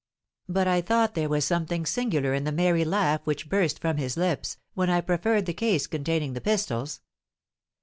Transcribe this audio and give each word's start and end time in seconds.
But 0.49 0.67
I 0.67 0.81
thought 0.81 1.13
there 1.13 1.29
was 1.29 1.45
something 1.45 1.85
singular 1.85 2.33
in 2.33 2.43
the 2.43 2.51
merry 2.51 2.83
laugh 2.83 3.21
which 3.23 3.47
burst 3.47 3.77
from 3.77 3.97
his 3.97 4.17
lips, 4.17 4.57
when 4.73 4.89
I 4.89 4.99
proffered 4.99 5.45
the 5.45 5.53
case 5.53 5.85
containing 5.85 6.33
the 6.33 6.41
pistols. 6.41 7.01